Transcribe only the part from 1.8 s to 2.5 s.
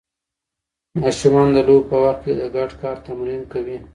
په وخت کې د